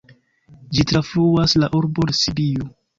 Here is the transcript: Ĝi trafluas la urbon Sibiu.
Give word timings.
Ĝi 0.77 0.87
trafluas 0.93 1.57
la 1.63 1.73
urbon 1.85 2.19
Sibiu. 2.25 2.71